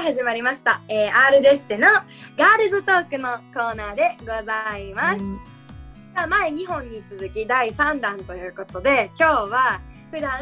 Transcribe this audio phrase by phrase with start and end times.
[0.00, 1.86] あ始まりました、えー、R デッセの
[2.34, 5.26] ガールズトークのコーナーでございます、う
[6.26, 6.30] ん。
[6.30, 10.40] 前2本に続き第3弾ということで今日は普段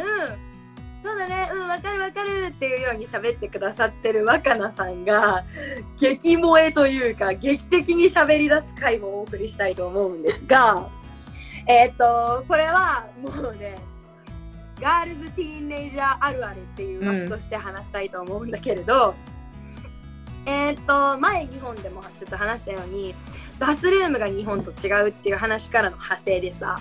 [1.02, 5.42] そうだねうんわかるわかるっていうように喋ってくださってる若菜さんが
[5.96, 10.88] 激萌えというか劇的に喋り出す回をお送りしたいと思うんですが
[11.66, 13.76] えっ、とこれはもうね
[14.80, 19.14] ガールズティーンネイジャーあるあるっていう枠として話したいと思うんだけれど、
[20.68, 23.14] えっ、と前2本でもちょっと話したように
[23.58, 26.78] バスルームが日本と違うっていう話からの派生でさ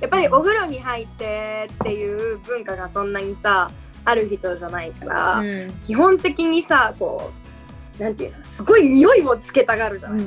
[0.00, 3.70] やっぱりお風呂に入ってっていう文化がそんなにさ
[4.04, 5.72] ある人じゃないから、うん。
[5.84, 7.32] 基本的にさこ
[7.98, 10.26] うなんていうのすごい匂いをつけたがるじゃない、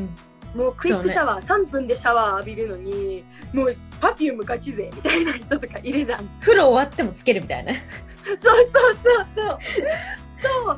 [0.53, 6.27] もうクイックシャワー、3分でシャワー浴びるのにもうパフュームガチ勢みたいな人とかいるじゃん。
[6.41, 7.73] 風呂終わってもつけるみたいな。
[8.27, 9.59] そうそうそうそう。
[10.65, 10.71] そ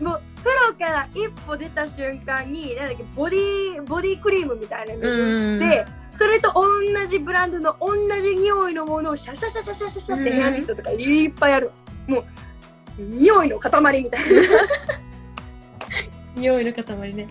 [0.00, 0.02] う。
[0.02, 11.70] もう風呂から一歩出た瞬間になんだっけボディボディクリームみたいなの塗ってそれと同じブランドの同じ匂いのものをシャシャシャシャシャシャシャって部屋にするとかいっぱいある。
[12.06, 12.24] もう
[12.98, 14.42] 匂いの塊みたいな。
[16.34, 17.28] 匂いの塊ね。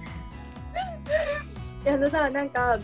[1.85, 2.79] あのさなんか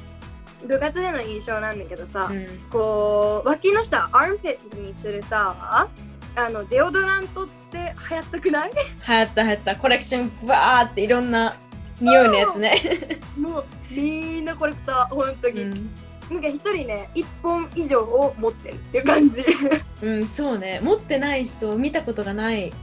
[0.65, 2.47] 部活での印象なんだけどさ、うん。
[2.69, 5.87] こう脇の下アームピットにするさ
[6.35, 8.71] あのデオドラントって流行ったくない？
[9.07, 11.55] 流行った流行ったコレクションバーっていろんな
[12.01, 12.81] 匂いのやつね。
[13.37, 15.89] もうみんなこれた本当に、うん、
[16.31, 19.45] なんか一人ね一本以上を持ってるっていう感じ
[20.01, 20.79] うん、そうね。
[20.81, 22.73] 持ってない人を見たことがない。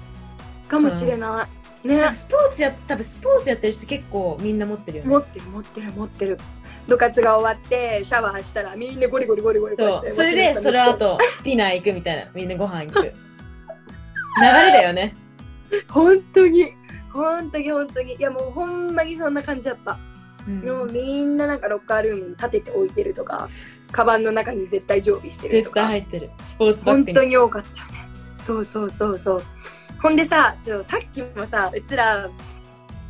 [0.68, 1.48] かもしれな
[1.84, 5.10] い、ねスポーツや多分スポーツやってる人結構みんな持ってるよね。
[5.10, 6.38] 持ってる持ってる持ってる
[6.86, 10.12] 部活が終わってシャワーしたらみんなゴリゴリゴリゴリそう。
[10.12, 12.30] それでその後ディナー行くみたいな。
[12.32, 13.12] みんなご飯行く。
[14.38, 15.16] 流れだよね。
[15.88, 16.74] 本当に。
[17.12, 18.14] 本当に本当に。
[18.14, 19.98] いやもうほんまにそんな感じだった。
[20.46, 20.60] うん。
[20.60, 23.48] もうみんななんかロッカールームに立てて置いてるとか
[23.92, 26.30] カバンの中に絶対常備してると絶対か入ってる。
[26.44, 27.14] スポーツバッ本グに。
[27.14, 27.80] 当に多かった。
[27.80, 29.42] よねそうそうそうそう。
[30.02, 32.30] ほんでさちょさっきもさうちら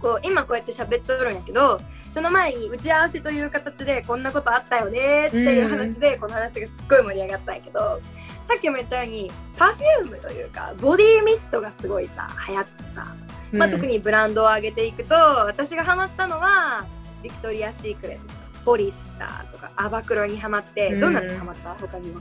[0.02, 1.80] こう今こうやって喋っとるんやけど
[2.10, 8.00] その前に打ち合わせという形でこんなことあったよねっていう話で、この話がすっごい盛り上がったんやけど
[8.50, 13.06] さっきも言ったように Perfume というかボディミストがすごいさ流行ってさ、
[13.52, 16.84] まあ、特にブランドを上げていくと私がハマったのは
[17.22, 21.00] ビクトリア・シークレットとかポリスターとかアバクロにハマって、うん。
[21.00, 21.74] どんなのにハマった？
[21.76, 22.20] 他には。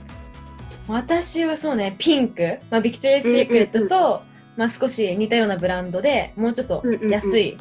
[0.88, 4.22] 私はそうね、ピンク、まあ、ビクトリア・シークレットと、
[4.56, 7.58] まあ、少し似たようなブランドでもうちょっと安い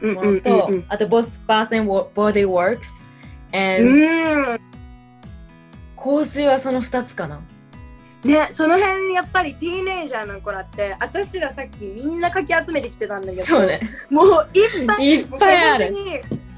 [0.00, 3.02] うんものと、うんうんあと both Bath and Body Works
[3.52, 4.60] う and ん。
[5.96, 7.40] 香水はその2つかな。
[8.24, 13.80] ねその辺やっぱりティーネイジャーの子らって私らさっきみんなかき集めてきてたんだけどそうね。
[14.10, 15.94] もういっぱいいっぱいある。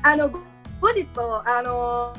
[0.03, 0.39] あのご
[0.81, 1.07] 後日
[1.45, 2.17] あの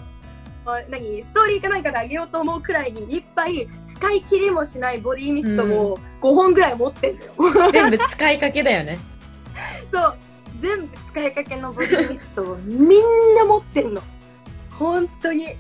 [0.90, 9.00] 何ストーリーかなんかであげようと思うくらいにいっぱい使い切りもしないボディミストも5本ぐらい持ってんのよ、全部使いかけだよね。
[9.88, 10.18] そう。
[10.60, 14.02] 全部使いかけのボディミストをみんな持ってんの。
[14.78, 15.56] 本当に。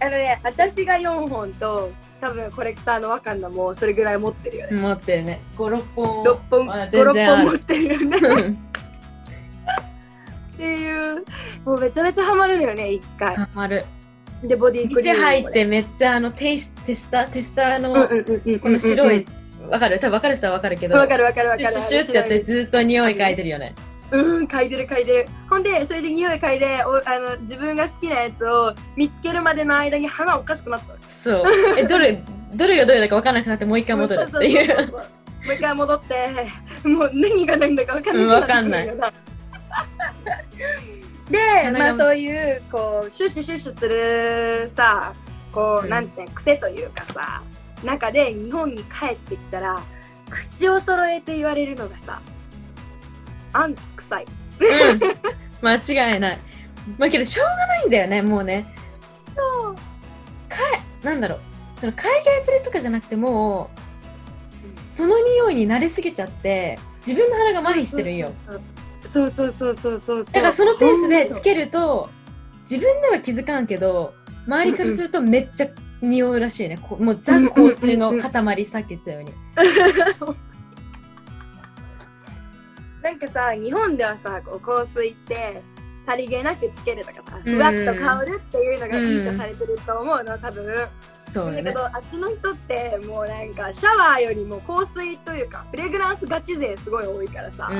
[0.00, 1.90] あのね私が4本と
[2.20, 5.40] 多分コレクターのワカンダもそれぐらい持ってるよね、持ってるね。
[5.56, 6.24] 5、6本。
[6.24, 7.42] 6本あ56全然ある。
[7.42, 8.18] 本持ってるよね。
[8.18, 8.52] うん。
[8.52, 8.56] っ
[10.56, 11.24] ていう
[11.64, 13.36] もうめちゃめちゃハマるのよね一回。
[13.36, 13.84] ハマる。
[14.42, 17.92] でボディクリー店ム入ってめっちゃあのテイステスター、テスターの
[18.60, 19.26] この白い、
[19.68, 19.98] わかる？
[19.98, 21.72] 多分わかる人はわかるけど、わかるわかるわかる。
[21.72, 23.74] シュッシュってやってずっと匂い嗅いでるよね。
[23.76, 25.28] うん嗅いでる嗅いでる。
[25.50, 30.86] ほんでそれで匂い嗅いでおあの自分が好きなやつを見つけるまでの間に鼻おかしくなった。
[31.08, 31.44] そう。
[31.76, 32.22] え、どれ、
[32.54, 34.52] どれがどれだかわからなくなってもう一回戻るってい。
[34.66, 34.82] そうも
[35.50, 36.48] う一回戻って。
[36.88, 38.24] もう何が何だか分かんない。
[38.24, 38.86] うんわかんない。
[41.30, 45.12] でまあそういうこうシュッシュシュッシュするさ
[45.52, 47.42] こう、うんなんて言ったん癖というかさ
[47.84, 49.82] 中で日本に帰ってきたら
[50.30, 52.20] 口を揃えて言われるのがさ
[53.52, 54.26] あんた臭い
[54.60, 55.00] うん。
[55.66, 55.74] 間
[56.12, 56.38] 違いない。
[56.98, 58.66] まあけど、しょうがないんだよね、もうね。
[59.36, 59.74] そう
[60.48, 60.56] か
[61.02, 61.40] え、なんだろう。
[61.76, 68.32] その海外プレとかじゃなくてもう、その匂いに慣れすぎちゃって、自分の鼻が麻痺してるんよ。
[69.06, 72.08] そうそうそうそうそうだからそのペースでつけると、
[72.70, 74.12] 自分では気づかんけど、
[74.46, 75.68] 周りからするとめっちゃ
[76.02, 76.78] 匂うらしいね。
[76.78, 79.32] こうもうザ香水の塊、さっき言ったように。
[83.02, 85.62] なんかさ日本ではさこう香水って
[86.08, 87.54] さりげなくつけるとかさ、うん。
[87.54, 90.88] ふわっと香るっていうのがいいとされてると思うの多分、
[91.26, 91.62] そうよね。
[91.62, 91.84] だけど。
[91.84, 97.70] あっちの人ってもうなんかシャワーよりも香水というかフレグランスガチ勢すごい多いからさ、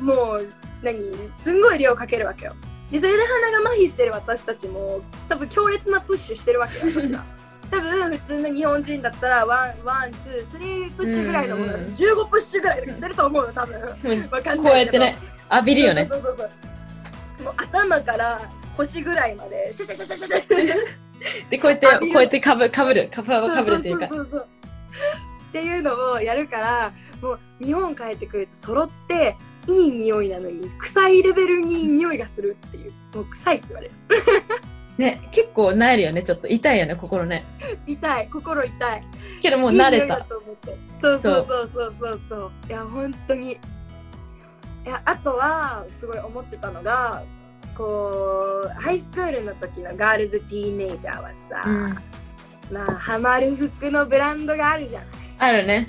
[0.00, 0.06] うん。
[0.06, 0.48] もう
[0.82, 0.98] 何
[1.34, 2.54] すんごい量かけるわけよ。
[2.90, 6.92] でそれで鼻が麻痺してる私たちも多分強烈なプッシュしてるわけよ
[7.70, 13.80] 多分普通の日本人だったら one one two three プッシュぐらいのものだし、うん15プッシュぐらいとかしてると思うよ多分。
[14.28, 15.16] かんないこうやってね。
[15.50, 16.06] 浴びるよね。
[16.06, 16.50] そうそうそう
[17.38, 17.44] そう。
[17.44, 18.40] もう頭から
[18.76, 20.76] 腰ぐらいまでシャシャシャシャシャシャ
[21.50, 23.08] でこうやってこうやってかぶかぶる。
[23.10, 24.08] かぶかぶるっていうか。
[24.08, 24.46] そうそうそうそう。
[25.48, 29.36] っていうのをやるからもう日本帰ってくると揃って
[29.68, 32.92] いい匂いなのに臭いレベルに匂いがするっていう。
[33.14, 33.94] もう臭いって言われる
[34.98, 36.46] ね結構なえるよねちょっと。
[36.46, 37.44] 痛いよね心ね。
[37.86, 38.28] 痛い。
[38.28, 39.02] 心痛い。
[39.40, 40.76] けどもう慣れいい匂いだたと思って。
[41.00, 41.70] そうそうそう。
[41.72, 42.50] そうそうそう。
[42.68, 43.52] いや本当に。
[43.52, 43.58] い
[44.86, 47.24] やあとはすごい思ってたのが
[47.76, 51.98] こうハイスクールの時のガールズティーネイジャーはさ、うん。
[52.70, 55.08] まあハマる服のブランドがあるじゃない。
[55.38, 55.88] あるね。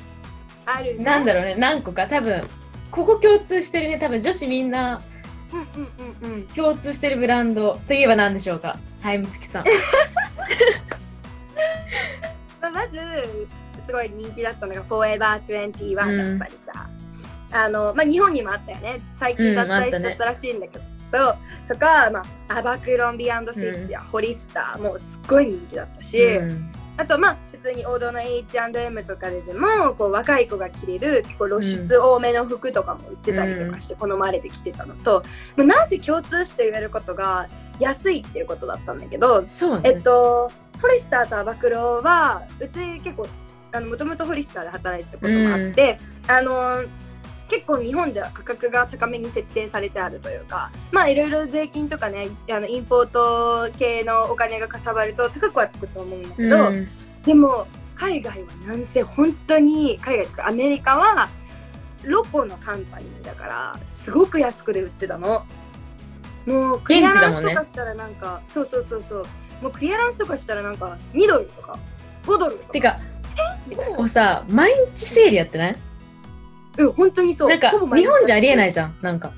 [0.66, 1.04] あるね。
[1.04, 1.56] なんだろうね。
[1.56, 2.08] 何個か。
[2.08, 2.48] 多分
[2.92, 4.00] ここ共通してるね。
[4.00, 5.02] 多分女子みんな
[5.56, 5.90] うんうん
[6.28, 6.44] うんうん。
[6.48, 8.78] 共通してるブランドといえば何でしょうか？
[9.02, 9.66] はいむつきさん。
[12.62, 12.98] まあ、まず
[13.86, 16.90] すごい人気だったのが Forever21 だったりさ、
[17.52, 19.00] あのまあ、日本にもあったよね。
[19.14, 20.80] 最近脱退しちゃったらしいんだけ
[21.12, 21.36] ど、
[21.68, 35.24] とか、まあ、アバクロンビアンドフィッチや、ホリスターもすっごい人気だったし、うんあとまあ普通に王道の H&M とかででもこう若い子が着れる結構露出多めの服とかも売ってたりとかして好まれてきてたのと、
[35.56, 37.48] まあ、なんせ共通して言えることが
[37.80, 40.50] 安いっていうことだったんだけど、そうねえっと、
[40.82, 43.28] ホリスターとアバクロはうち結構
[43.82, 46.86] もともとホリスターで働いてたこともあって、あの
[47.50, 56.88] 結構日本では価格が高めに設定されてあるというかまあいろいろ税金とかねあのインポート系のお金がかさばると高くはつくと思うんだけど、うん。
[57.24, 61.30] でも海外はなんせ本当に海外とかアメリカは
[62.04, 65.46] ロコのカンパニーだからすごく安くで売ってたの。
[66.46, 69.26] もうクリアランスとかしたらなんか、そうそうそうそう。
[69.64, 71.80] もうクリアランスとかしたらなんか2ドルとか
[72.26, 72.72] 5ドルとか。
[72.72, 73.00] てか
[73.98, 75.76] もうさ毎日セールやってない？
[76.78, 77.50] うん本当にそう。
[77.50, 77.78] なんか日。
[77.78, 78.96] 本じゃありえないいじゃん。
[79.02, 79.32] なんか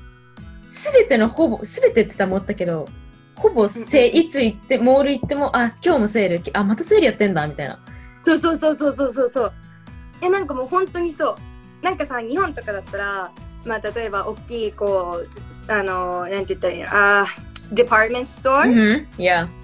[0.70, 2.88] 全てのほぼ全てって言ったら思ったけど
[3.36, 7.78] ほぼせうんいつ行ってモール行ってもあ今日もセールあまたセールやってんだみたいな。
[8.22, 9.52] そうそうそうそうそうそうそう。
[10.20, 11.36] いやなんかもう本当にそう。
[11.84, 13.30] なんかさ日本とかだったら
[13.64, 15.22] まあ例えば大きいこ
[15.68, 16.86] うあのなんて言ったらいいの？
[16.90, 18.64] あーデパートメントストア、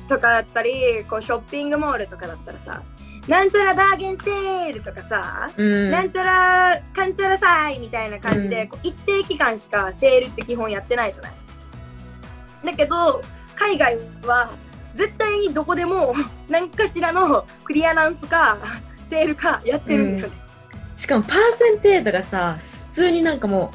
[0.08, 2.82] とかだったりこうショッピングモールとかだったらさ
[3.28, 5.90] なんちゃらバーゲンセールとかさ、うん。
[5.90, 8.68] なんちゃらかんちゃら祭みたいな感じで、うん。
[8.68, 11.32] こう一定期間しかセールって基本やってないじゃない？
[12.64, 13.22] だけど
[13.56, 14.50] 海外は
[14.94, 16.14] 絶対にどこでも
[16.48, 18.58] 何かしらのクリアランスか
[19.04, 20.36] セールかやってるんだよね、
[20.96, 22.62] しかもパーセンテージがさ普
[22.92, 23.70] 通になんかも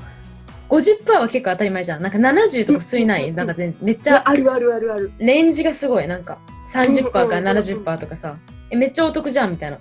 [0.69, 2.01] う50%は結構当たり前じゃん。
[2.01, 5.11] なんか70とか普通にない、うんなんか全めっちゃあるあるあるある。
[5.17, 6.37] レンジがすごいなんか
[6.73, 7.59] 30%かうんうんうんうん。
[7.59, 8.37] 70%とかさ。
[8.71, 9.79] えめっちゃお得じゃんみたいな。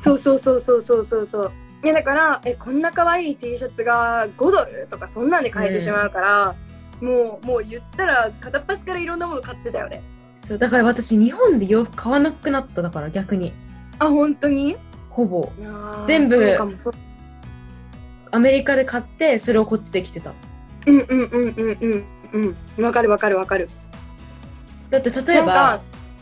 [0.00, 1.52] そうそうそうそうそうそうそう。
[1.82, 6.54] いやだからえこんな可愛い T シャツが5ドルとかそんなんで買えてしまうから、
[7.00, 10.02] もうもう言ったら片っ端からいろんなもの買ってたよね。
[10.36, 13.52] そうだから私日本で洋服買わなくなっただから逆に。
[13.98, 14.76] あ本当に？
[15.10, 15.50] ほぼ。
[16.06, 16.56] 全部
[18.30, 20.32] アメリカで買ってそれをこっちで着てた。
[20.86, 22.84] うんうんうんうんうんうん。
[22.84, 23.68] わかるわかるわかる。
[24.90, 25.80] だって例えば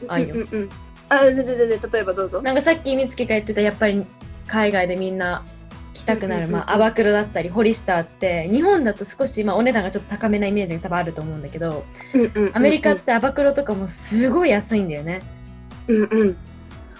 [0.09, 0.35] あいいよ。
[0.37, 0.71] うんうんうん。
[1.09, 1.80] あ全然全然。
[1.92, 2.42] 例えばどうぞ。
[2.42, 4.04] なんかさっき美月が言ってたやっぱり
[4.47, 5.42] 海外でみんな
[6.02, 11.85] 着たくなる、まあ、アバクロだったりホリスターって日本だと少し、まあ、お値段がちょっと高めなイメージが多分あると思うんだけど
[12.54, 15.23] アメリカってアバクロとかもすごい安いんだよね。
[15.87, 16.37] うんうん。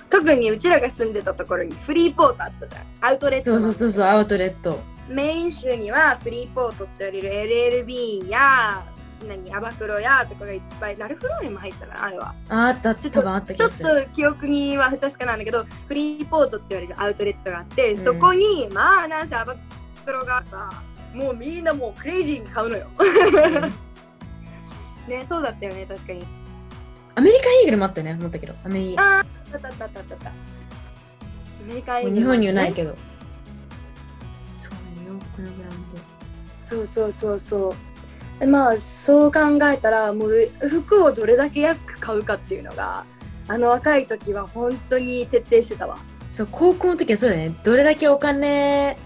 [0.09, 2.83] 特にうちらが住んでたところにフリーポートあったじゃん。
[3.01, 4.79] アウトレットそうそうそうそうアウトレット。
[5.09, 8.85] メイン州にはフリーポートって言われる LLB や
[9.29, 12.35] 何アバクロやとかがいっぱいラルフローレンも入ってたかなあれは。
[12.49, 14.05] ああったって多分あった気ちょっがする。
[14.05, 17.99] と記憶には不確かなんだけどフリーポートって言われるアウトレットがあって、うん。
[17.99, 19.57] そこにまあなんせアバ
[20.05, 20.71] クロがさ
[21.15, 22.87] もうみんなもうクレイジーに買うのよ。
[25.09, 26.27] ねそうだったよね確かに。
[27.15, 28.55] アメリカンイーグルもあったよね思ったけど。
[28.65, 30.29] アメリああったあったあったあった。
[30.29, 30.33] ア
[31.67, 32.97] メリカン日本にはないどけど。
[34.55, 34.73] そう
[35.07, 35.99] 洋服のブランド。
[36.61, 37.75] そうそうそうそう
[38.47, 39.41] まあそう考
[39.73, 43.05] えたらもう服をどれだけ安く買うかっていうのが
[43.49, 45.99] あの若い時は本当に徹底してたわ。
[46.29, 47.57] そう高校の時はそうだよね。
[47.63, 48.97] どれだけお金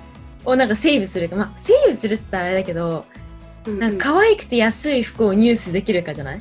[0.45, 1.37] をなんかセーブするか。
[1.37, 3.05] まあセーブするって言ったらあれだけど
[3.66, 6.40] なんか可愛くて安い服を入手できるかじゃない？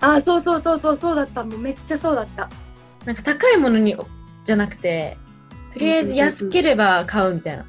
[0.00, 1.44] あそうそうそうそうそうだった。
[1.44, 2.50] もうめっちゃそうだった。
[3.04, 3.96] なんか高いものに
[4.44, 5.16] じゃなくて
[5.72, 7.64] とりあえず安ければ買うみたいな。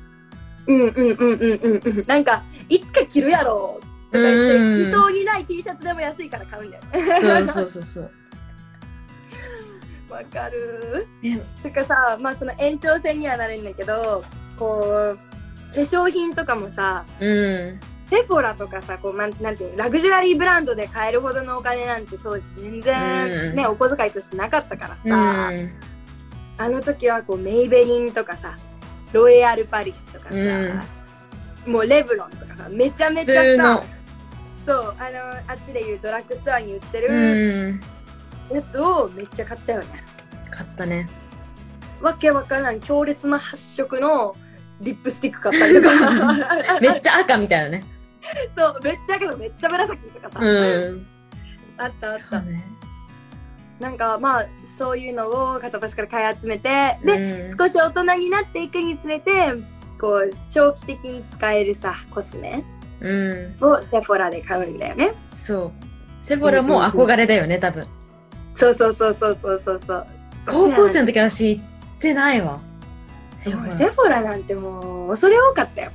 [0.68, 3.80] うんうんうんうんうんうんなんかいつか着るやろ
[4.14, 6.84] とか言って、うん着そうにない T シャツでも安いから買うんだよ
[7.42, 7.48] ね。
[7.48, 8.12] そうそうそう。
[10.10, 14.24] わかるえてかさまあその延長線にはなるんだけど
[14.60, 15.18] こう
[15.74, 17.80] 化粧品とかもさうん。
[18.10, 25.72] セフォラとかさこうなんなんていうのラグジュアリーブランドで買えるほどのお金なんて当時全然、うんねお小遣いとしてなかったからうさ、ん。
[26.60, 28.56] あの時はこうメイベリンとかさ
[29.14, 30.38] ロイヤルパリスとかさ、
[31.66, 33.84] もうレブロンとかさめちゃめちゃさ
[34.66, 37.82] そうあのあっちでいうドラッグストアに売ってうるん。
[38.56, 40.04] やつをめっちゃ買ったよね。
[40.50, 41.08] 買ったね。
[42.02, 44.36] わけわからん強烈な発色の
[44.82, 47.84] リップスティック買ったりとか めっちゃ赤みたいなね。
[48.58, 51.08] そうめっちゃけどめっちゃ紫とかさ、うん。
[51.78, 52.64] あったあったね。
[53.80, 59.54] なんかまあそういうのを片っ端から買い集めてで、うん少し大人になっていくにつれて
[60.00, 62.64] こう長期的に使えるさコスメうん。
[63.02, 65.72] をセフォラで買うんだよねそう。
[66.22, 67.86] セフォラも憧れだよね、多分。
[68.56, 70.08] そうそうそうそうそうそうそう
[70.46, 71.64] 高校生の時私行っ
[72.00, 72.62] てないわ。
[73.36, 75.92] セフォラセフォラなんてもう恐れ多かったよ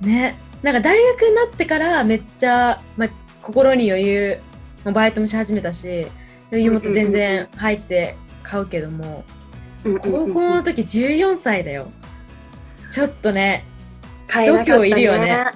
[0.00, 0.36] ね。
[0.62, 3.08] なんか大学になってからめっちゃ、まあ、
[3.42, 4.38] 心に余裕、
[4.84, 6.06] もうバイトもし始めたし、
[6.50, 9.24] 余裕も全然入って買うけども、
[10.00, 11.90] 高校の時14歳だよ。
[12.90, 13.64] ちょっとね、
[14.28, 15.46] 度胸いるよね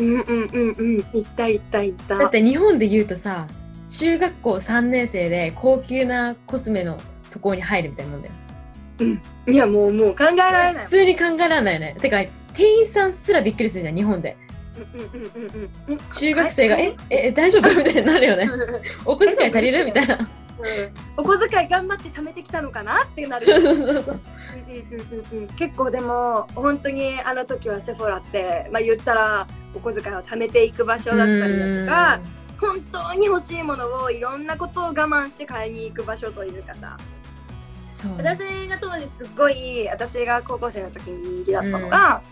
[0.00, 3.46] うんうんうんうん行った行った行っただって日本で言うとさ、
[3.88, 6.98] 中学校3年生で高級なコスメの
[7.30, 8.34] ところに入るみたいなもんだよ。
[9.46, 11.96] いやもうもう考えられない普通に考えられないよね。
[12.00, 12.22] てか、
[12.54, 14.36] 店員さんすらびっくりするじゃん、日本で。
[14.76, 17.68] うんうんうんうんうん中学生が、はいえ、え、大丈夫？
[17.68, 18.44] みたいになるよね。
[18.44, 18.60] うん
[19.04, 19.84] お小遣い足りる？
[19.84, 20.28] みたいな。
[21.16, 23.04] お小遣い頑張って貯めてきたのかな？
[23.04, 23.46] ってなる。
[25.56, 32.20] 結構でも本当にあの時はセフォラって、まあ、言ったらお小遣いを貯めていく場所だったりだとか
[32.60, 36.96] 本当に欲しいものをいろんんなことを我慢して買いに行く場所というかさ。
[37.86, 38.10] そう。
[38.12, 38.16] ね。
[38.18, 42.22] 私が当時すっごい私が高校生の時に人気だったのが、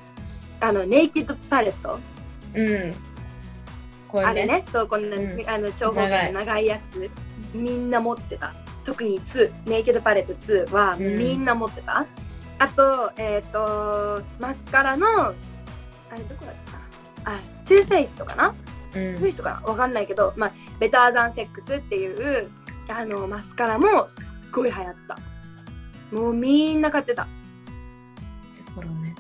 [0.61, 2.01] あのネイキッドパレット
[2.55, 2.95] うん。
[4.09, 4.63] こあれね。
[4.65, 5.45] そうこんな、うん。
[5.47, 6.67] あの長方形の長い。
[6.67, 7.11] やつ。
[7.55, 8.53] みんな持ってた。
[8.85, 11.19] 特に2ネイキッドパレット2はうん。
[11.19, 12.07] みんな持ってた、
[12.59, 15.35] あとえっ、とマスカラのあ
[16.17, 16.79] れどこだったか
[17.31, 17.37] な。
[17.37, 18.55] あトゥーフェイスとかな、う
[18.93, 19.29] トゥーフェん。
[19.29, 19.69] イスとかな。
[19.69, 22.51] わかんないけど、まあ、 Better Than Sex っていう
[22.89, 25.19] あのマスカラもすっごい流行った。
[26.17, 27.27] もうみんな買ってた。
[28.51, 29.15] セフォラね。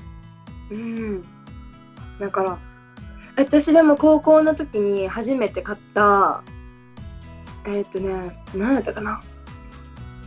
[0.70, 1.22] うん。
[2.18, 2.58] だから
[3.38, 6.42] 私でも高校の時に初めて買った
[7.66, 9.20] えっ、とね何だったかな。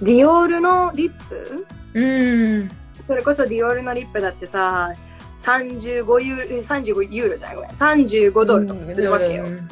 [0.02, 1.68] ディオールのリップ？
[1.94, 2.72] うん。
[3.06, 4.94] それこそディオールのリップだってさ
[5.40, 7.72] 35ユーロえ35ユーロじゃないごめん。
[7.72, 9.68] 35ドルとかするわけよ、うん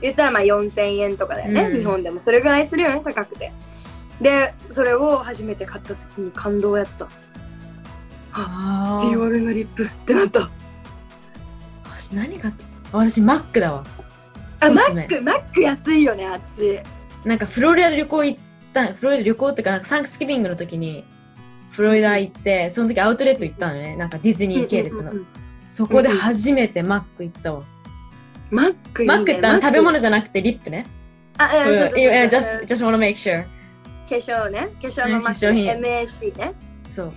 [0.00, 1.76] 言ったらまあ4000円とかだよね、うん。
[1.78, 2.18] 日本でも。
[2.20, 3.52] それぐらいするよね高くて。
[4.20, 7.08] でそれを初めて買った時に感動やった。
[8.32, 9.26] あディオあ。
[9.26, 10.50] ールのリップってなった
[12.06, 12.54] 私何買っ
[12.92, 13.84] た私マックだわ。
[14.60, 16.78] あマックマック安いよねあっち
[17.24, 18.38] なんかフロリダ旅行行っ
[18.72, 21.04] た、フロリダ旅行ってか、 Thanksgiving の時に
[21.70, 23.96] フロリダ行って、その時アウトレット行ったのね。
[23.96, 25.22] なんかディズニー系列のうんうん。
[25.22, 25.26] うん
[25.68, 27.64] そこで初めてマック行ったわ。
[28.52, 30.86] マックね、マックって食べ物じゃなくてリップね。
[31.38, 33.42] あ、いや、そうそうそういや、just, just wanna make sure.
[34.08, 36.54] 化粧ね化粧のマック化粧品 MAC ね
[36.88, 37.12] そう。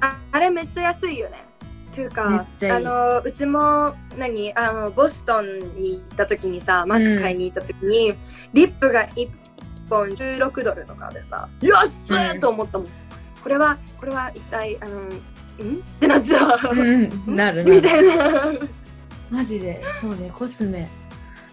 [0.00, 1.51] ああれめっちゃ安いよねっ
[1.94, 8.14] ていうかあのうちも何あのボストンに行った時にさマック買いに行った時に、
[8.54, 9.28] リップが1
[9.88, 12.88] 本16ドルとかでさ安うんいと思ったもん、
[13.42, 15.08] これはこれは一体あのん？
[15.08, 18.42] ってなっちゃう、うん、なるなみたいな。
[19.30, 20.88] マジで、そうね、コスメ。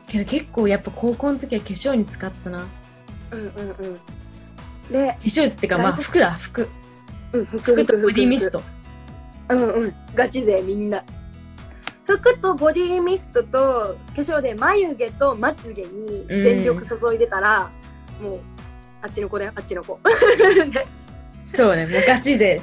[0.08, 2.68] けど結構やっぱ高校の時は化粧に使ったな。
[3.32, 4.92] 化うんうんうん。
[4.92, 6.68] で、粧ってか、まあ服だ、服。
[7.32, 8.62] うん、服服とボディミスト。
[9.50, 11.04] うんうん、ガチ勢みんな。
[12.06, 17.70] 服とボディミストと化粧で眉毛とまつげに全力注いでたら、
[18.20, 18.40] もう
[19.02, 20.00] あっちの子だよあっちの子
[20.72, 20.88] で
[21.46, 22.62] そうね、もうガチで。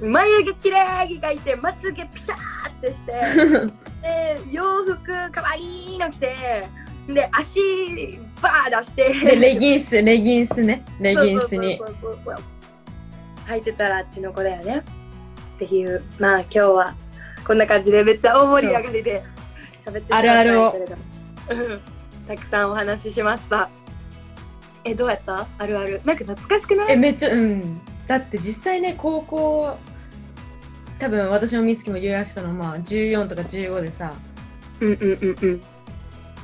[0.00, 0.78] 眉毛きれ
[1.10, 3.12] いに描いてまつげピシャーってして
[4.00, 6.68] で洋服かわいいの着て
[7.08, 10.84] で足バー出してで、レギンス、レギンスね。
[11.00, 11.80] レギンスに
[13.46, 14.84] 履いてたらあっちの子だよね
[15.64, 16.02] っていう。
[16.18, 16.94] まあ今日は
[17.46, 19.22] こんな感じでめっちゃ大盛り上がりで
[19.76, 21.02] 喋ってしまったんだけれども。
[21.50, 21.80] うん。
[22.28, 23.68] たくさんお話ししました。
[24.84, 25.46] えどうやった？
[25.58, 26.00] あるある。
[26.04, 27.80] なんか懐かしくなえ、いめっちゃ、うん。
[28.06, 29.76] だって実際ね、高校、
[30.98, 34.12] 多分私も美月も留学したのまあ14とか15でさ、
[34.80, 35.62] うんうんうんうん。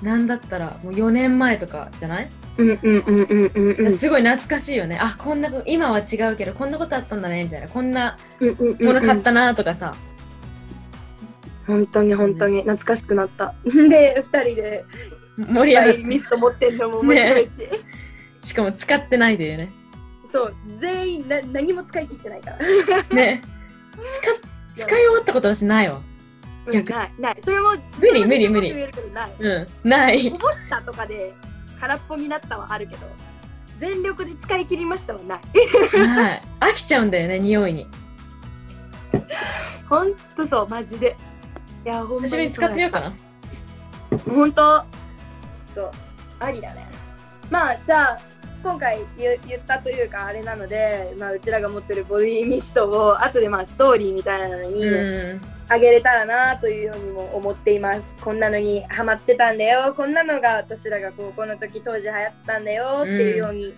[0.02, 3.92] なんだったらもう4年前とかじゃない、うんうんうんうんうんうん。
[3.92, 4.98] すごい懐かしいよね。
[5.00, 7.68] あこんなこ今は違うけどこんなことあったんだねみたいな。
[7.68, 8.16] こんな
[8.80, 9.94] もの買ったなとかさ、
[11.66, 12.60] 本当に本当に。
[12.62, 13.54] 懐かしくなった。
[13.64, 14.84] で二人で
[15.36, 17.68] 盛り上がっミスト持ってんのも面白いし、
[18.40, 19.72] しかも使ってないでね。
[20.24, 20.54] そう。
[20.78, 22.58] 全員な何も使い切ってないから。
[23.16, 23.42] ね。
[24.74, 26.00] 使使い終わったことはしないわ。
[26.70, 27.36] 逆うんないない。
[27.40, 27.70] それも
[28.00, 28.72] 無理無理無理。
[28.72, 29.66] うん。
[29.88, 30.30] ない。
[30.30, 31.32] こぼしたとかで
[31.84, 33.06] 空っぽになったはあるけど
[33.78, 36.08] 全力で使い切りましたはない。
[36.08, 36.42] ない。
[36.60, 37.86] 飽きちゃうんだよね匂いに。
[39.88, 41.16] ほんとそうマジで。
[41.84, 43.12] いやほんまに使ってみようかな。
[44.32, 44.84] ほんと。
[45.74, 45.92] ちょっと
[46.38, 46.86] ありだね。
[47.50, 48.20] まあじゃあ
[48.62, 58.18] 今回言言ったというかあれなので、まあ、うちらが持ってるボディミストを後でまあストーリーみたいなのにうんあげれたらなというようにも思っています。
[58.20, 59.94] こんなのにハマってたんだよ。
[59.94, 63.00] こんなのが私らが高校の時当時流行ったんだよ。
[63.02, 63.74] っていうように、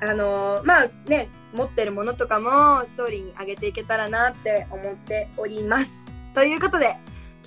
[0.00, 6.12] あのーまあね持ってるものとかもストーリーに上げていけたらなって思っております。
[6.34, 6.96] ということで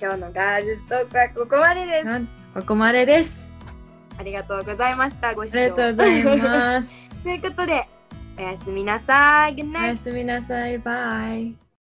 [0.00, 2.40] 今日のガールズトークはここまでです。
[2.54, 3.50] ここまでです。
[4.18, 5.34] ありがとうございました。
[5.34, 5.58] ご視聴。
[5.58, 7.10] ありがとうございます。
[7.22, 7.88] ということで
[8.36, 9.54] おやすみなさい。
[9.54, 10.78] Good お night やすみなさい。
[10.78, 11.61] バイ